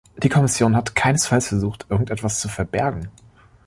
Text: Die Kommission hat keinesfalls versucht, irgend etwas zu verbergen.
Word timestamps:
Die 0.23 0.29
Kommission 0.29 0.75
hat 0.75 0.95
keinesfalls 0.95 1.49
versucht, 1.49 1.85
irgend 1.91 2.09
etwas 2.09 2.39
zu 2.41 2.49
verbergen. 2.49 3.11